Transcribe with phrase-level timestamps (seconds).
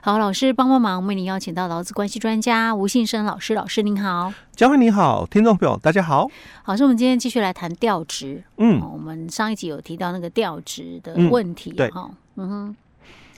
[0.00, 6.28] 好，老师帮帮忙，为您邀请到劳资关系专家吴信生老师，老师您好，嘉惠你好，听众朋友大家好。
[6.62, 8.42] 好，所以我们今天继续来谈调职。
[8.58, 11.90] 嗯，我们上一集有提到那个调职的问题，嗯、对，
[12.36, 12.76] 嗯哼。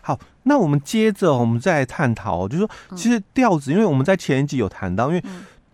[0.02, 5.24] 好，那我们接着我们再来探讨，就是说，其实调职，因为我们在前一集有谈到，因为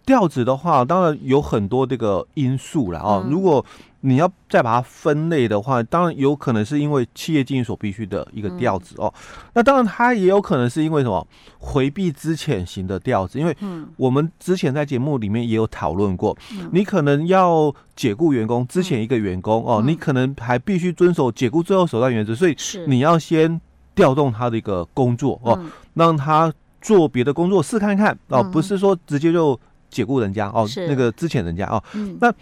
[0.07, 3.27] 调子的话，当然有很多这个因素了啊。
[3.29, 3.63] 如果
[4.03, 9.13] 你要再把它分类的话，当然有可能是因为企业经营所必须的一个调子哦。
[9.53, 11.27] 那当然，它也有可能是因为什么
[11.59, 13.57] 回避资遣型的调子，因为
[13.97, 16.39] 我们之前在节目里面也有讨论过，
[16.71, 23.61] 你可能要解雇员工之前一个员工哦，你可能还必须遵守解雇最后手段原则，所以你要先
[23.97, 25.61] 调动他的一个工作哦，
[25.95, 29.59] 让他做别的工作试看看哦，不是说直接就
[29.97, 31.83] 解雇人家哦，那个之前人家哦，
[32.21, 32.33] 那。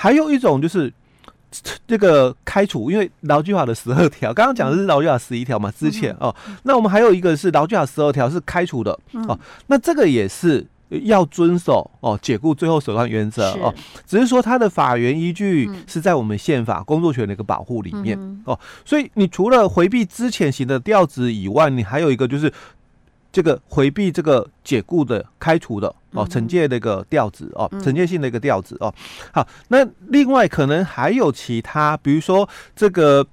[0.00, 0.92] 还有一种就是
[1.84, 6.32] 这个开除，因为劳基法的十二条，刚刚讲的是劳基法十一条嘛，之前哦，
[6.62, 8.96] 那我们还有一个是劳基法十二条是开除的
[9.26, 10.64] 哦，那这个也是
[11.02, 13.74] 要遵守哦，解雇最后手段原则哦，
[14.06, 22.52] 只是说他的法源依据是在我们宪法工作权的一个保护里面哦，所以你除了回避之前行的调职以外，你还有一个就是。
[23.38, 28.92] 这个回避这个解雇的开除的哦，惩戒的一个调子哦，惩戒性的一个调子哦。
[29.30, 33.24] 好，那另外可能还有其他，比如说这个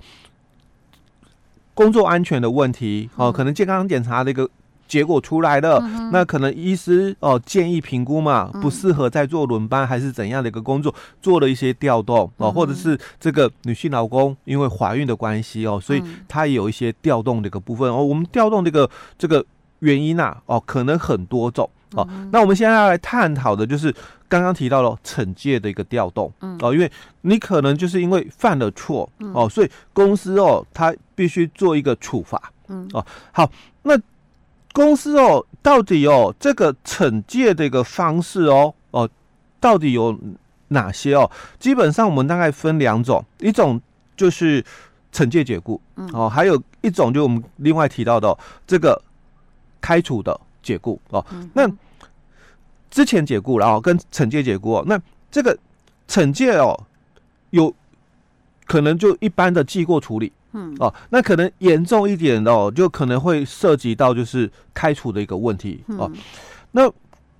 [1.73, 4.47] 工作安全的问题哦，可能健康检查的一个
[4.87, 5.79] 结果出来了，
[6.11, 19.43] 那可能医师哦建议评估嘛，不适合再做轮班还是怎样的一个工作，做了一些调动哦，或者是这个女性劳工因为怀孕的关系哦，所以她也有一些调动的一个部分哦，我们调动这个这个。
[19.79, 22.07] 原因呐、啊，哦，可能很多种哦。
[22.09, 23.93] 嗯、那我们现在要来探讨的就是
[24.27, 33.51] 刚刚提到了惩戒的一个调动，嗯，哦，因为你可能就是因为犯了错，嗯、哦，所以公司哦，他必须做一个处罚，嗯，哦，好，
[33.83, 33.99] 那
[34.73, 39.09] 公司哦，到底哦，这个惩戒的一个方式哦，哦，
[39.59, 40.17] 到底有
[40.69, 41.29] 哪些哦？
[41.59, 43.79] 基本上我们大概分两种，一种
[44.17, 44.63] 就是
[45.13, 49.01] 惩戒解雇，嗯，哦，还有一种就是我们另外提到的、哦、这个。
[49.85, 51.23] 开除的解雇哦，
[51.53, 51.71] 那
[52.89, 55.55] 之前解雇然后跟惩戒解雇哦，那这个
[56.07, 56.75] 惩戒哦，
[57.51, 57.71] 有
[58.65, 66.11] 可能就一般的记过处理，嗯哦，那可能严重一点哦，就可能会涉及到就是开除的一个问题哦。
[66.71, 66.91] 那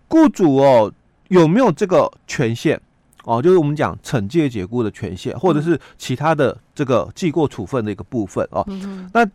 [0.08, 0.94] 雇主哦
[1.30, 2.80] 有没有这个权限？
[3.26, 8.66] 哦，就是我们讲惩戒解雇的权限，或者是其他的这个记过处分的一个部分哦。
[9.14, 9.26] 那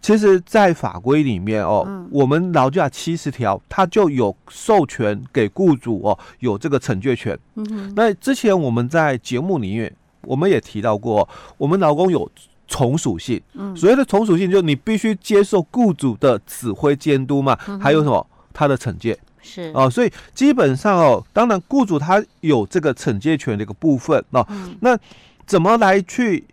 [0.00, 7.36] 其实，在法规里面哦，嗯、我们劳教法七十条，它就有授权给雇主哦，有这个惩戒权。
[7.54, 12.30] 嗯、那之前我们在节目里面，我们也提到过，我们劳工有
[12.68, 13.40] 从属性。
[13.54, 13.74] 嗯。
[13.76, 18.26] 所谓的从属性，就是你必须接受雇主的指挥监督嘛，还有什么？
[18.52, 19.18] 他的惩戒。
[19.46, 24.44] 是哦，所以基本上哦，当然雇主他有这个惩戒权的一个部分哦。
[24.50, 24.98] 嗯、那
[25.46, 26.44] 怎么来去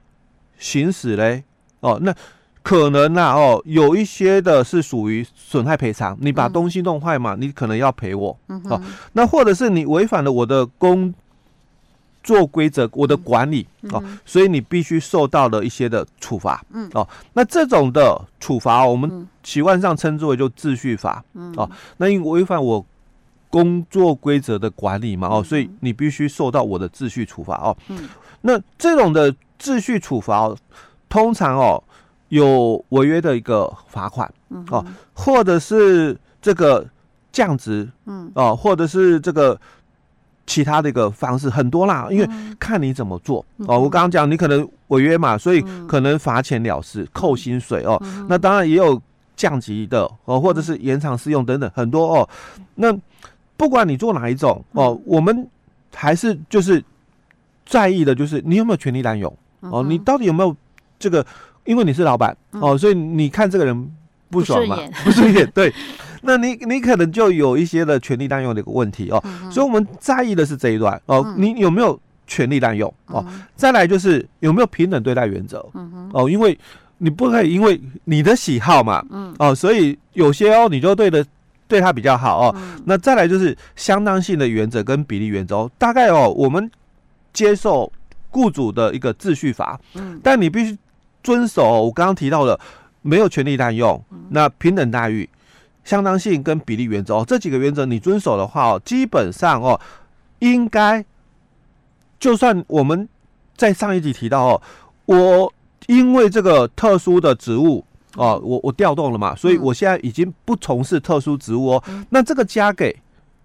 [0.59, 1.43] 行使嘞？
[1.79, 2.13] 哦，那
[2.61, 8.37] 可能呐、啊、哦，有一些的是属于损害赔偿，你把东西弄坏嘛，嗯、你可能要赔我。
[8.69, 8.79] 哦，
[9.13, 11.13] 那或者是你违反了我的工
[12.23, 16.63] 作规则，我的管理、嗯、哦，所以你必须受到了一些的处罚。
[16.71, 21.21] 嗯，哦，那这种的处罚，我们习惯上称之为就秩序法。
[21.33, 22.83] 嗯，哦，那因为违反我
[23.49, 27.55] 工作规则的管理嘛，哦，所以你必须受到我的秩序处罚。
[27.55, 28.07] 哦，嗯，
[28.41, 30.57] 那这种的秩序处罚，哦，
[31.09, 31.83] 通常哦
[32.29, 34.33] 有违约的一个罚款。
[34.49, 36.87] 嗯，哦，或者是这个
[37.33, 37.89] 降职。
[38.05, 39.59] 嗯，哦，或者是这个。
[40.45, 43.79] 其他的一个方式很多啦，因为看你怎么做、嗯、哦。
[43.79, 47.97] 我刚刚讲你可能违约嘛，所以可能罚钱了事，嗯、扣薪水哦。
[48.03, 49.01] 嗯、那当然也有
[49.35, 52.29] 降级的哦，或者是延长试用等等很多哦。
[52.75, 52.93] 那
[53.55, 55.47] 不管你做哪一种哦，我们
[55.93, 56.83] 还是就是
[57.65, 60.55] 在意的就是你有没有权利滥用哦，你到底有没有
[60.99, 61.25] 这个？
[61.65, 63.91] 因为你是老板哦，所以你看这个人
[64.29, 65.73] 不爽嘛，不顺眼 对。
[66.25, 73.23] 那你你可能就有一些的权利滥用的一个问题哦，嗯、所以我们在意的是这一段哦，嗯、你有没有权利滥用哦？
[73.27, 76.09] 嗯、再来就是有没有平等对待原则、嗯、哼。
[76.13, 76.57] 哦，因为
[76.97, 79.35] 你不可以因为你的喜好嘛，嗯。
[79.37, 81.25] 哦，所以有些哦你就对的
[81.67, 82.55] 对他比较好哦。
[82.57, 86.71] 嗯、那再来就是相当性的原则跟比例原则哦，大概哦我们
[87.33, 87.91] 接受
[88.29, 90.77] 雇主的一个秩序法，嗯，但你必须
[91.21, 92.57] 遵守我刚刚提到的
[93.01, 95.27] 没有权利滥用，嗯、那平等待遇。
[95.83, 99.79] 相当性跟比例原则哦，这几个原则你遵守的话哦，基本上哦，
[100.39, 101.03] 应该
[102.19, 103.07] 就算我们
[103.55, 104.61] 在上一集提到哦，
[105.05, 105.53] 我
[105.87, 107.83] 因为这个特殊的职务
[108.15, 111.83] 哦，我我调动了嘛，所以我现在已经不从事特殊职务哦。
[111.87, 112.95] 嗯、那这个加给，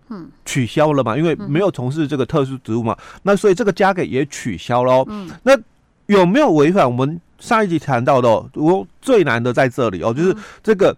[0.08, 5.04] 嗯，取消了嘛，因为没有从事这个特殊职务嘛，那所以这个加给也取消喽。
[5.08, 5.58] 嗯，那
[6.06, 8.28] 有没有违反我们上一集谈到的？
[8.54, 10.96] 我最难的在这里哦，就是这个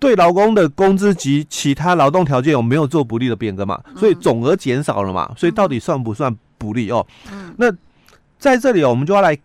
[0.00, 3.80] 对劳工的工资及其他劳动条件有没有做不利的变更嘛？
[3.96, 7.06] 所以总额减少了嘛，所以到底算不算不利哦？
[7.30, 7.70] 嗯，那
[8.40, 9.38] 在这里哦我们就要来。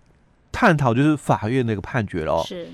[0.57, 2.42] 探讨就是法院的一个判决了哦。
[2.48, 2.66] 是。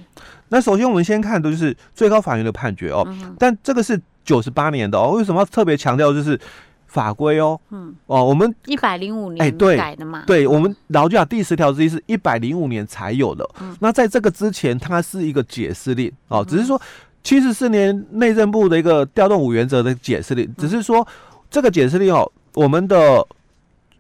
[0.50, 3.04] 那首先我们先看的就是最高法院的判决哦。
[3.08, 3.36] 嗯。
[3.40, 5.14] 但这个是九十八年的哦。
[5.14, 6.40] 为什么要特别强调就是
[6.86, 7.60] 法规哦？
[7.72, 7.96] 嗯。
[8.06, 10.20] 哦，我们一百零五年改的嘛。
[10.20, 13.50] 哎、对，对，我们劳基法第十条之一是一百零五年才有的。
[13.60, 13.76] 嗯。
[13.80, 16.80] 那在这个之前，它是一个解释令哦，只是说
[17.24, 21.08] 七十四年内政部的一个调动五原则的解释力，只是说
[21.50, 23.26] 这个解释力哦，我们的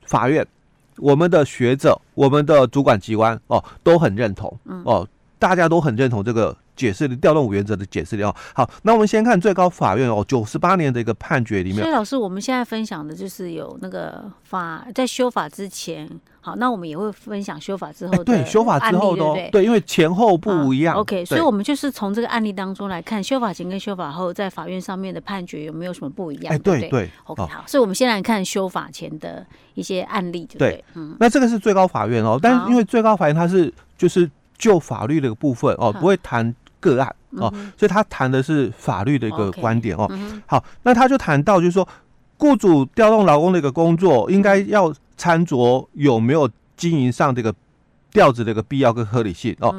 [0.05, 0.45] 法院。
[0.97, 5.07] 我们的学者，我们的主管机关哦，都很认同哦，
[5.39, 8.35] 大家都很认同这个解释的调动五原则的解释的哦。
[8.55, 11.79] 好，那我们先看最高法院哦，九十八年的一个判决里面。
[11.79, 16.09] 所以老师，我们现在分享的就是有那个法在修法之前。
[16.43, 20.95] 好，那我们也会分享修法之后的、欸、对修法之后的对，因为前后不一样。
[20.95, 26.51] 啊、OK，所以我们就是从这个案例当中来看，修法前跟修法后在法院上面的判决有没有什么不一样？
[26.51, 27.09] 哎、欸，对对，对。
[27.25, 29.45] OK，好，所以我们先来看修法前的
[29.75, 30.85] 一些案例对，对。
[30.95, 36.51] 嗯，那这个是最高法院哦，但是因为最高法院它是就是就法律的一个部分哦，不会谈
[36.81, 40.05] 个案哦，所以他谈的是法律的一个观点哦。
[40.09, 41.87] 嗯、好，那他就谈到就是说，
[42.37, 44.93] 雇主调动劳工的一个工作应该要。
[45.17, 47.53] 参酌有没有经营上这个
[48.11, 49.75] 调子的一个必要跟合理性哦。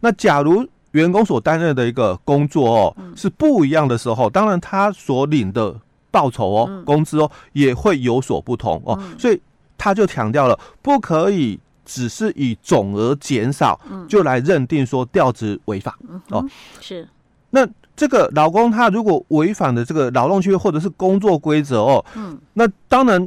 [0.00, 5.78] 那假如员工所担任的一个工作哦是不一样的时候，当然他所领的
[6.10, 8.98] 报酬哦、工资哦也会有所不同哦。
[9.18, 9.38] 所以
[9.76, 15.98] 他就强调了，不可以只是以总额减少就来认定说调职违法
[16.28, 16.44] 哦。
[16.80, 17.08] 是。
[17.48, 17.66] 那
[17.96, 22.04] 这个老公他如果违反的这个劳动契约或者是工作规则哦，
[22.52, 23.26] 那当然。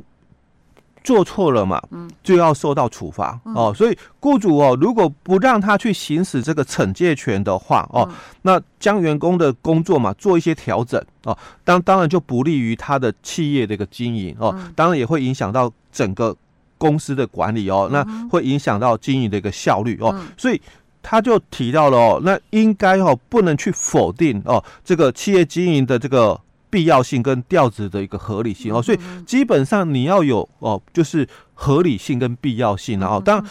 [1.01, 1.81] 做错了嘛，
[2.21, 3.73] 就要受到处罚哦。
[3.73, 8.07] 所以雇主哦，如果不让他去行使这个惩戒权的话哦，
[8.41, 16.35] 那将员工的工作嘛做一些调整哦，当当然就不利于他的企业的一个经营哦，当然也会影响到整个
[16.79, 20.19] 公司的管理哦，那会影响到经营的一个效率哦。
[20.35, 20.59] 所以
[21.03, 26.41] 他就提到了哦，那应该哦不能去否定哦这个企业经营的这个。
[26.71, 33.19] 必要性跟调职的一个合理性哦，所以基本上你要有哦，就是合理性跟必要性哦。
[33.25, 33.49] 当然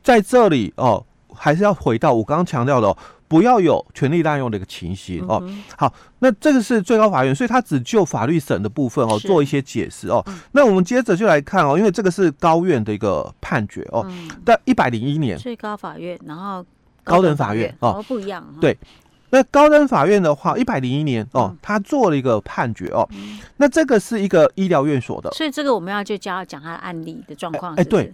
[0.00, 1.04] 在这里哦，
[1.34, 2.96] 还是要回到我刚刚强调的哦，
[3.32, 5.42] 不要有权力滥用的一个情形哦。
[5.78, 10.22] 好，那这个是最高法院，所以他只就法律审的部分哦做一些解释哦。
[10.52, 14.06] 那我们接着就来看哦，因为这个是高院的一个判决哦，
[14.44, 15.38] 在一百零一年。
[15.38, 16.62] 最高法院，然后
[17.02, 18.04] 高等法院哦。
[18.06, 18.76] 不一样对。
[19.30, 23.08] 那高等法院的话，一百零一年哦，他做了一个判决哦。
[23.12, 27.74] 嗯、那这个是一个医疗院所的，所以这个我们要就教讲他的案例的状况。
[27.76, 28.12] 哎、对，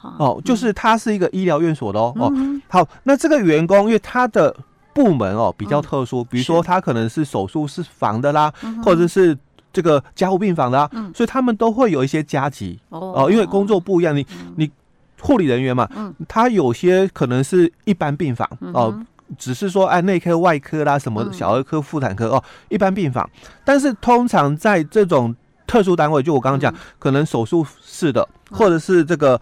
[0.00, 2.14] 哦，就是他是一个医疗院所的哦。
[2.16, 4.54] 哦、嗯，好，那这个员工因为他的
[4.92, 8.52] 部门哦比较特殊，嗯、比如说他可能是手术室房的啦，
[8.82, 9.36] 或者是
[9.72, 14.26] 这个加护病房的啦，嗯、所以他们都会有一些加急哦，哦，因为工作不一样，你
[14.56, 14.70] 你
[15.20, 18.90] 护理人员嘛，嗯，他有些可能是一般病房哦。
[18.92, 19.06] 嗯
[19.38, 23.28] 只是说，哎，内科、外科啦，什么小儿科、妇产科哦，一般病房。
[23.64, 25.34] 但是通常在这种
[25.66, 29.40] 特殊单位，就我刚刚讲，可能手术室的，或者是这个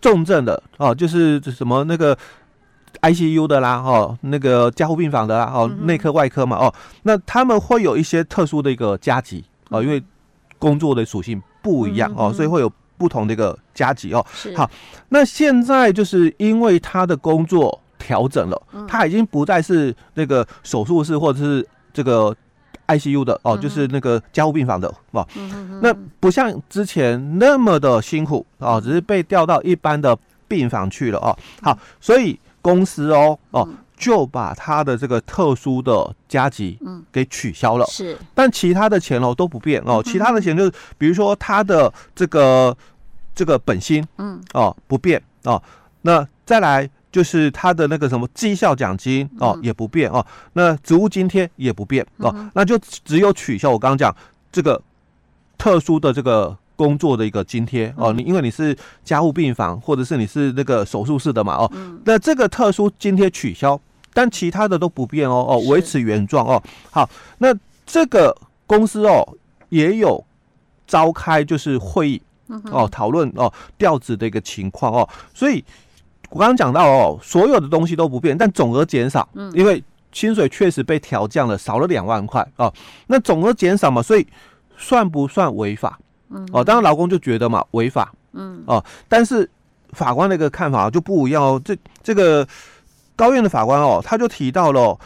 [0.00, 2.18] 重症的哦，就是什么那个
[3.00, 10.02] ICU 的啦，哦，那个加护病房的啦，哦，内科、外科嘛，哦，那他们会有一些特殊的一个加级哦，因为
[10.58, 14.24] 工作的属性不一样哦，所以会有不同的一个加级哦。
[14.56, 14.70] 好，
[15.08, 17.80] 那现在就是因为他的工作。
[17.96, 22.36] 调整了，他已经不再是那个手术室或者是这个
[22.86, 25.26] ICU 的哦，就是那个加护病房的哦。
[25.80, 30.14] 那不像之前那么的辛苦哦，只是被调到一般的
[30.46, 31.34] 病房去了哦。
[31.62, 36.78] 好，所以公司哦哦就把他的这个特殊的加级
[37.12, 37.84] 给取消了。
[37.86, 42.74] 是，但其他的钱哦都不变哦，其他的钱就是比如说他的这个
[43.34, 44.42] 这个本薪嗯。
[44.54, 45.62] 哦不变哦，
[46.00, 46.90] 那再来。
[47.14, 54.12] 就是他的那个什么绩效奖金哦也不变哦，那职务津贴也不变哦，那就只有取消我刚刚讲
[54.50, 54.82] 这个
[55.56, 61.72] 特殊的这个工作的一个津贴哦，你因为你是家务病房或者是你是那个手术室的嘛哦，
[62.04, 63.80] 那这个特殊津贴取消，
[64.12, 66.62] 但其他的都不变哦哦，维持原状哦。
[66.90, 67.54] 好，那
[67.86, 69.26] 这个公司哦
[69.68, 70.24] 也有
[70.86, 72.22] 召开就是会议
[72.70, 75.64] 哦讨论哦调职的一个情况哦，所以。
[76.30, 82.72] 我刚刚讲到哦，所有的东西都不变，但总额减少，因为薪水确实被调降了，少了两万块哦。
[83.06, 84.26] 那总额减少嘛，所以
[84.76, 85.96] 算不算违法？
[86.30, 89.48] 嗯，哦，当然劳工就觉得嘛违法，嗯，哦，但是
[89.92, 91.60] 法官的一个看法就不一样哦。
[91.64, 92.46] 这这个
[93.16, 94.98] 高院的法官哦，他就提到了，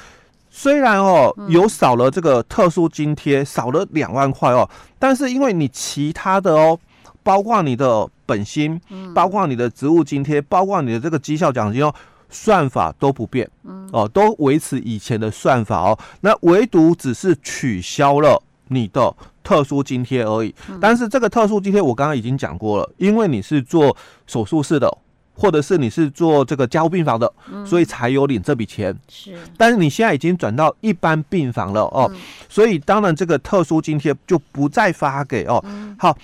[0.50, 6.78] 虽然哦有少了这个特殊津贴，少了两万块哦，但是因为你其他的哦，
[7.22, 8.80] 包括你的本薪，
[9.14, 11.94] 包括你的职务津贴，包括你的这个绩效奖金哦。
[12.30, 13.50] 算法都不变，
[13.90, 15.98] 哦，都维持以前的算法哦。
[16.20, 19.10] 那唯独只是取消了你的
[19.48, 20.54] 特殊津贴而已。
[20.78, 24.86] 但是这个特殊津贴我刚刚已经讲过了，因为你是做手术室的，
[25.32, 27.32] 或者是你是做这个加护病房的，
[27.64, 28.94] 所以才有领这笔钱。
[29.08, 32.12] 是，但是你现在已经转到一般病房了哦，
[32.50, 35.64] 所以当然这个特殊津贴就不再发给哦。
[35.98, 36.14] 好。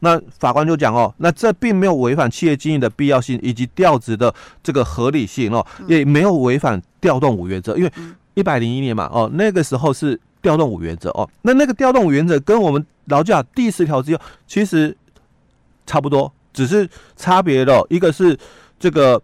[0.00, 7.90] 那法官就讲哦，那这并没有违反企业经营的必要性以及调职的这个合理性哦，也没有违反调动五原则，因为
[8.34, 14.94] 一百零一年嘛哦，那个时候是调动五原则哦，那那个调动五原则跟我们劳基法第十条之一其实
[15.86, 16.86] 差不多，只是
[17.16, 18.38] 差别的一个是
[18.78, 19.20] 这个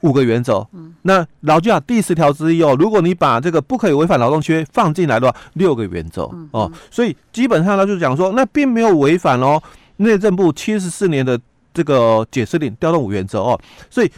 [0.00, 0.66] 五个原则，
[1.02, 6.22] 那劳基法第十条之一哦，如果你把这个不可以违反劳动契约放进来的话，六个原则
[6.52, 9.62] 哦，所以基本上呢就讲说，那并没有违反哦。
[9.98, 11.40] 内政部七十四年的
[11.72, 13.58] 这个解释令调动五原则哦，
[13.88, 14.10] 所以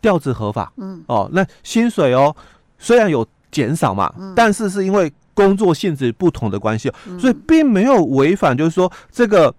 [0.00, 1.02] 调职合法，嗯。
[1.06, 2.34] 哦，那薪水哦
[2.78, 9.54] 虽然有减少嘛，但是是因为工作性质不同的关系，所以并没有违反，就是说这个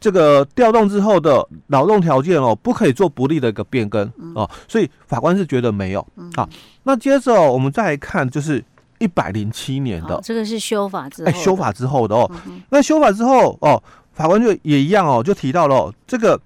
[0.00, 6.04] 这个调动之后的劳动条件哦，不可以做不利的一个变更哦，所以法官是觉得没有。
[6.34, 6.48] 啊。
[6.82, 8.64] 那接着我们再来看，就是
[8.98, 10.20] 一百零七年的。
[10.24, 12.28] 这个是修法之后，哎，修法之后的哦，
[12.70, 13.80] 那修法之后哦。
[14.14, 16.38] 法官就也一样哦，就提到了、哦、这个，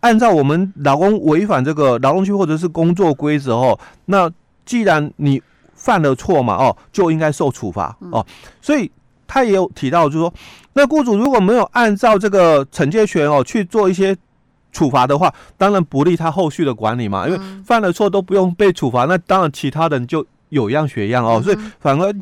[0.00, 4.28] 按照我们劳工违反这个劳动区或者是工作规则哦，那
[4.66, 5.40] 既然你
[5.82, 8.24] 犯了错嘛哦，就应该受处罚哦。
[8.60, 8.88] 所以
[9.26, 10.32] 他也有提到，就是说，
[10.74, 14.16] 那雇主如果没有按照这个惩戒权哦去做一些
[14.70, 21.42] 处罚的话，当然不利他后续的管理嘛，因为犯了错都不用被处罚，那当然其他人就有样学样哦。
[21.42, 22.14] 所以反而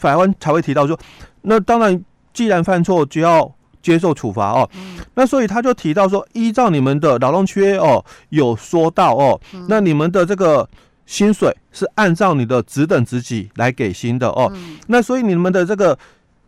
[0.00, 0.98] 法官才会提到说，
[1.42, 3.52] 那当然既然犯错就要。
[3.82, 4.68] 接受处罚哦，
[5.14, 10.68] 那所以他就提到说，依照你们的劳动契约哦，有说到哦，那你们的这个
[11.06, 14.52] 薪水是按照你的职等职级来给薪的哦，
[14.88, 15.98] 那所以你们的这个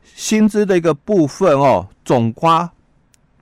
[0.03, 2.69] 薪资的一个部分哦，总括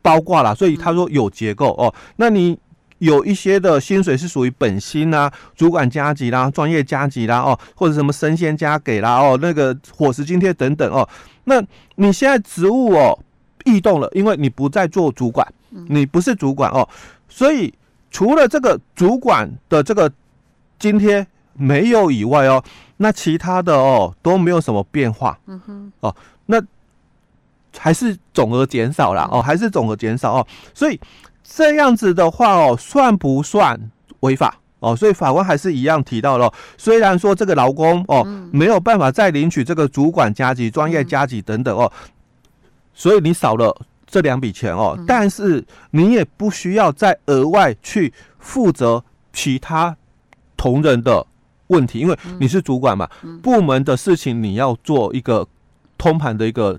[0.02, 2.58] 包括了，所以他说有结构哦，那你
[2.98, 11.08] 有一些的薪水是属于本薪啊、主管加级啦、专业加级啦哦，或者什么生鲜加给啦哦，那个伙食津贴等等哦，
[11.44, 11.60] 那
[11.96, 13.18] 你现在职务哦。
[13.68, 15.44] 异动了，因为你不再做主管，
[15.88, 16.88] 你不是主管哦，
[17.28, 17.74] 所以
[18.12, 20.08] 除了这个主管的这个
[20.78, 22.62] 津贴没有以外哦，
[22.98, 26.14] 那其他的哦都没有什么变化，嗯哼，哦，
[26.46, 26.62] 那
[27.78, 30.98] 还是总额减少了哦，还是总额减少哦，所以
[31.42, 33.90] 这样子的话哦，算不算
[34.20, 34.58] 违法？
[34.80, 34.94] 哦？
[34.94, 41.90] 所以法官还是一样提到了，虽然说这个劳工哦没有办法再领取这个主管加级、专业加级等等哦。
[42.92, 43.74] 所以你少了
[44.06, 49.02] 这两笔钱哦，但是你也不需要再额外去负责
[49.32, 49.96] 其他
[50.56, 51.26] 同仁的
[51.68, 53.08] 问题，因为你是主管嘛，
[53.42, 55.46] 部门的事情你要做一个
[55.98, 56.78] 通盘的一个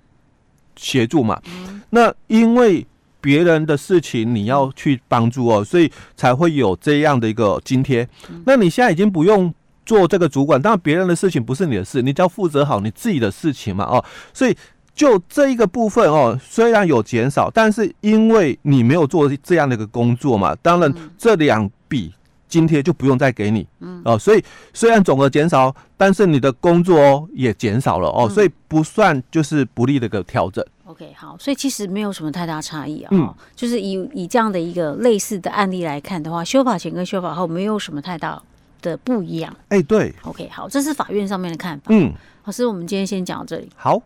[0.75, 1.41] 协助嘛。
[1.89, 2.85] 那因为
[3.21, 8.07] 别人的事情你要去帮助哦，所以才会有这样的一个津贴。
[8.45, 9.53] 那你现在已经不用
[9.85, 14.03] 做这个主管，当然别人的事情不是你的事，你只要负责好你自己的事情嘛哦，
[14.33, 14.55] 所以。
[14.97, 22.11] 就这一个部分哦，虽然有减少，但是因为你没有做这样的一个工作嘛，当然这两笔
[22.47, 30.65] 津贴就不用再给你，嗯哦，所以虽然总额减少，但是你的工作也减少了哦，所以不算就是不利的一个调整。
[30.85, 38.41] OK，好，所以其实没有什么太大差异啊，嗯，就是以以这样的一个类似的案例来看的话，修法前跟修法后没有什么太大
[38.81, 39.53] 的不一样。
[39.69, 41.85] 哎，对，OK，好，这是法院上面的看法。
[41.89, 42.13] 嗯，
[42.45, 43.69] 老师，我们今天先讲到这里。
[43.75, 44.01] 好。